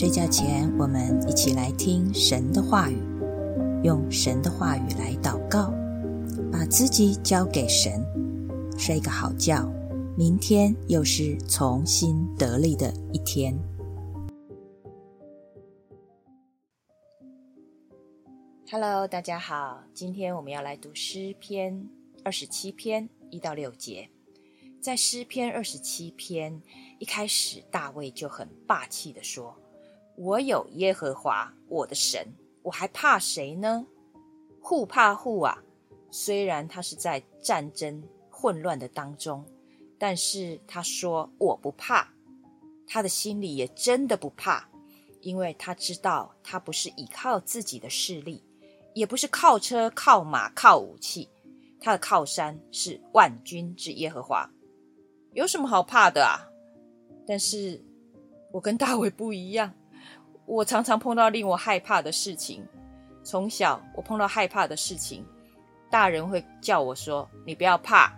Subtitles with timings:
[0.00, 2.96] 睡觉前，我们一起来听神的话语，
[3.84, 5.74] 用神的话语来祷告，
[6.50, 8.02] 把自己交给神，
[8.78, 9.70] 睡个好觉。
[10.16, 13.54] 明天又是重新得力的一天。
[18.70, 21.86] Hello，大家好，今天我们要来读诗篇
[22.24, 24.08] 二十七篇一到六节。
[24.80, 26.62] 在诗篇二十七篇
[26.98, 29.59] 一开始，大卫就很霸气的说。
[30.22, 32.26] 我有耶和华我的神，
[32.62, 33.86] 我还怕谁呢？
[34.60, 35.62] 护怕护啊！
[36.10, 39.42] 虽然他是在战争混乱的当中，
[39.98, 42.06] 但是他说我不怕，
[42.86, 44.68] 他的心里也真的不怕，
[45.22, 48.44] 因为他知道他不是依靠自己的势力，
[48.92, 51.30] 也不是靠车靠马靠武器，
[51.80, 54.46] 他的靠山是万军之耶和华，
[55.32, 56.46] 有什么好怕的啊？
[57.26, 57.82] 但是
[58.52, 59.72] 我跟大卫不一样。
[60.50, 62.66] 我常常碰到令我害怕的事情。
[63.22, 65.24] 从小，我碰到害怕的事情，
[65.88, 68.12] 大人会叫我说：“你不要怕。”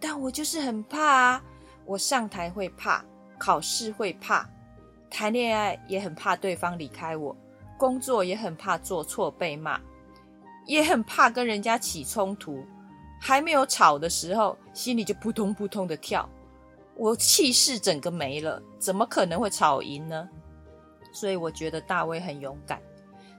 [0.00, 1.42] 但我就是很怕啊！
[1.84, 3.04] 我上台会怕，
[3.36, 4.48] 考试会怕，
[5.10, 7.36] 谈恋爱也很怕对方离开我，
[7.76, 9.78] 工作也很怕做错被骂，
[10.64, 12.64] 也很怕跟人家起冲突。
[13.20, 16.26] 还没有吵的时候，心里就扑通扑通的跳，
[16.96, 20.26] 我气势整个没了，怎么可能会吵赢呢？
[21.12, 22.80] 所以我觉得大卫很勇敢，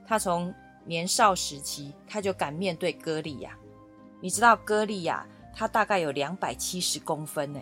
[0.05, 0.53] 他从
[0.85, 3.57] 年少时期他就敢面对歌利亚。
[4.19, 7.59] 你知道歌利亚他大概有两百七十公分呢，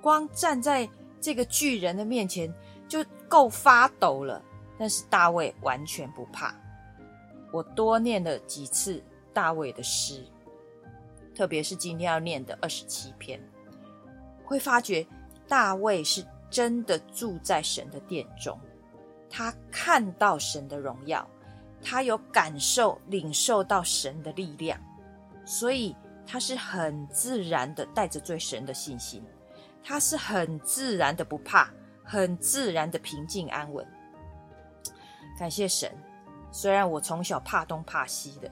[0.00, 0.88] 光站在
[1.20, 2.52] 这个巨人的面前
[2.88, 4.42] 就够发抖了。
[4.78, 6.52] 但是大卫完全不怕。
[7.52, 9.00] 我多念了几次
[9.32, 10.26] 大卫的诗，
[11.36, 13.40] 特别是今天要念的二十七篇，
[14.44, 15.06] 会发觉
[15.46, 18.58] 大卫是真的住在神的殿中。
[19.34, 21.26] 他看到神的荣耀，
[21.82, 24.78] 他有感受、领受到神的力量，
[25.46, 25.96] 所以
[26.26, 29.24] 他是很自然的带着对神的信心，
[29.82, 31.70] 他是很自然的不怕，
[32.04, 33.86] 很自然的平静安稳。
[35.38, 35.90] 感谢神，
[36.50, 38.50] 虽然我从小怕东怕西的，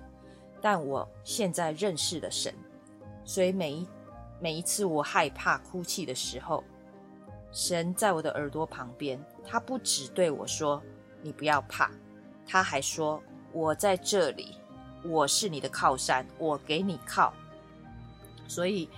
[0.62, 2.54] 但我现在认识了神，
[3.22, 3.88] 所以每一
[4.40, 6.64] 每一次我害怕、哭泣的时候。
[7.52, 10.80] 神在我的耳朵旁边，他不只对我说
[11.20, 11.90] ：“你不要怕。”
[12.46, 13.20] 他还说
[13.52, 14.56] ：“我在这里，
[15.02, 17.34] 我是你的靠山，我给你靠。”
[18.46, 18.88] 所以，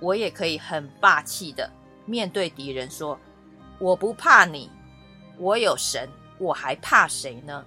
[0.00, 1.70] 我也可以很霸气的
[2.04, 3.18] 面对敌人说
[3.78, 4.70] ：“我不怕你，
[5.38, 7.64] 我有神，我还怕谁呢？”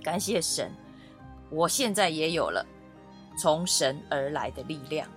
[0.00, 0.72] 感谢神，
[1.50, 2.64] 我现在也有了
[3.36, 5.08] 从神而来的力量。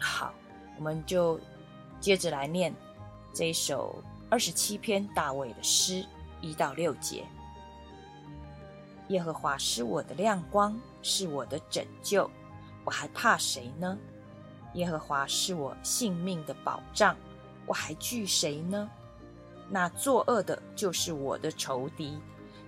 [0.00, 0.32] 好，
[0.78, 1.38] 我们就。
[2.00, 2.74] 接着来念
[3.32, 6.04] 这一首二十七篇大卫的诗
[6.40, 7.24] 一到六节。
[9.08, 12.30] 耶和华是我的亮光，是我的拯救，
[12.84, 13.98] 我还怕谁呢？
[14.74, 17.16] 耶和华是我性命的保障，
[17.66, 18.90] 我还惧谁呢？
[19.70, 22.18] 那作恶的就是我的仇敌，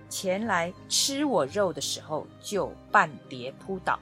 [0.09, 3.99] 前来吃我肉的时候就半跌扑倒。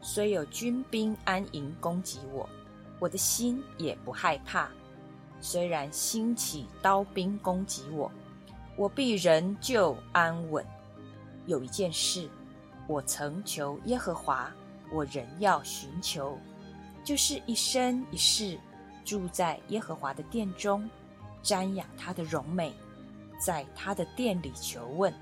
[0.00, 2.48] 虽有军兵安营攻击我。
[2.98, 4.68] 我的心也不害怕，
[5.40, 8.10] 虽然兴起刀兵攻击我，
[8.76, 10.64] 我必仍旧安稳。
[11.46, 12.28] 有一件事，
[12.86, 14.52] 我曾求耶和华，
[14.92, 16.36] 我仍要寻求，
[17.04, 18.58] 就是一生一世
[19.04, 20.90] 住在耶和华的殿中，
[21.42, 22.72] 瞻仰他的荣美，
[23.38, 25.14] 在他的殿里求问。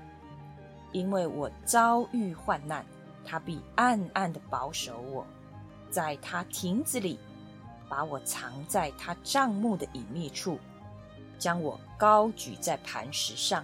[0.93, 2.83] 因为我遭遇患难，
[3.23, 5.25] 他必暗暗的保守我，
[5.91, 7.19] 在他亭子里。
[7.89, 10.59] 把我藏在他帐幕的隐秘处，
[11.39, 13.63] 将我高举在磐石上。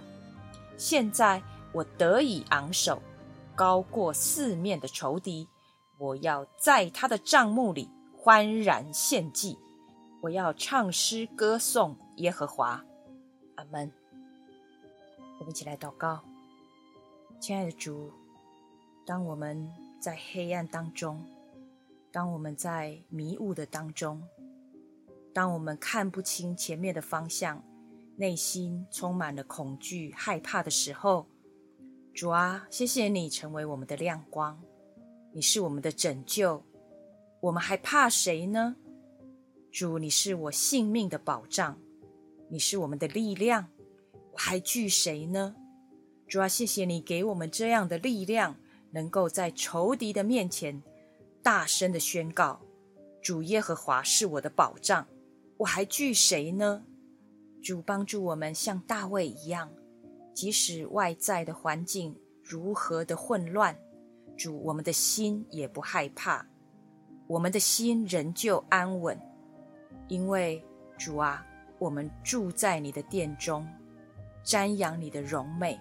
[0.76, 1.42] 现在
[1.72, 3.02] 我得以昂首，
[3.54, 5.48] 高过四面的仇敌。
[5.98, 9.58] 我要在他的帐幕里欢然献祭，
[10.22, 12.84] 我要唱诗歌颂耶和华。
[13.56, 13.92] 阿门。
[15.38, 16.20] 我们一起来祷告，
[17.40, 18.10] 亲爱的主，
[19.06, 19.70] 当我们
[20.00, 21.24] 在黑暗当中。
[22.14, 24.22] 当我们在迷雾的当中，
[25.32, 27.60] 当我们看不清前面的方向，
[28.14, 31.26] 内心充满了恐惧、害怕的时候，
[32.14, 34.62] 主啊，谢谢你成为我们的亮光，
[35.32, 36.62] 你是我们的拯救，
[37.40, 38.76] 我们还怕谁呢？
[39.72, 41.76] 主，你是我性命的保障，
[42.48, 43.66] 你是我们的力量，
[44.30, 45.56] 我还惧谁呢？
[46.28, 48.54] 主啊，谢谢你给我们这样的力量，
[48.92, 50.80] 能够在仇敌的面前。
[51.44, 52.58] 大声的宣告
[53.22, 55.06] ：“主耶和华是我的保障，
[55.58, 56.82] 我还惧谁呢？”
[57.62, 59.70] 主帮助我们像大卫一样，
[60.32, 63.78] 即使外在的环境如何的混乱，
[64.38, 66.46] 主我们的心也不害怕，
[67.26, 69.20] 我们的心仍旧安稳，
[70.08, 70.64] 因为
[70.96, 71.46] 主啊，
[71.78, 73.68] 我们住在你的殿中，
[74.42, 75.78] 瞻仰你的荣美。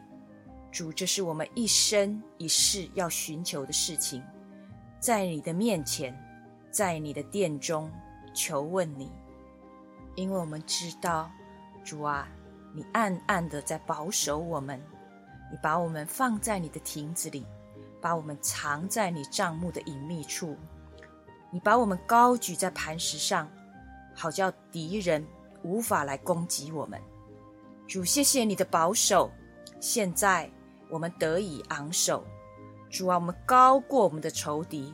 [0.74, 4.22] 主，这是我们一生一世要寻求的事情，
[5.04, 6.18] 在你的面前，
[6.72, 7.92] 在你的殿中
[8.34, 9.12] 求问你，
[10.16, 11.30] 因为我们知道，
[11.84, 12.26] 主啊，
[12.74, 14.82] 你暗暗的在保守我们，
[15.52, 17.46] 你把我们放在你的亭子里，
[18.00, 20.56] 把我们藏在你帐幕的隐秘处，
[21.52, 23.52] 你把我们高举在磐石上，
[24.16, 25.28] 好叫敌人
[25.64, 26.98] 无法来攻击我们。
[27.90, 29.30] 主，谢谢你的保守，
[29.82, 30.50] 现在。
[30.90, 32.24] 我们得以昂首，
[32.94, 34.94] 主啊，我们高过我们的仇敌，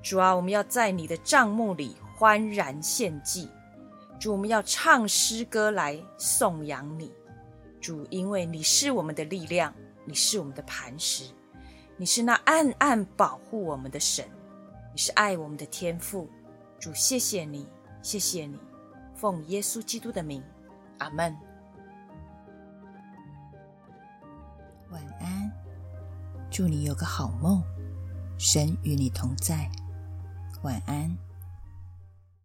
[0.00, 3.50] 主啊，我们要在你的帐幕里欢然献祭，
[4.20, 7.12] 主，我们要唱诗歌来颂扬你，
[7.80, 9.74] 主，因为你是我们的力量，
[10.04, 11.34] 你是我们的磐石，
[11.96, 14.24] 你是那暗暗保护我们的神，
[14.92, 16.30] 你是爱我们的天父，
[16.78, 17.66] 主，谢谢你，
[18.02, 18.56] 谢谢你，
[19.16, 20.40] 奉耶稣基督的名，
[20.98, 21.36] 阿门。
[24.92, 25.50] 晚安。
[26.52, 27.62] 祝你有个好梦，
[28.36, 29.70] 神与你同在，
[30.60, 31.10] 晚安。